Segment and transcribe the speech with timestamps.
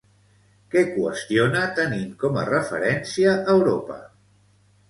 [0.75, 4.03] Què qüestiona tenint com a referència Europa?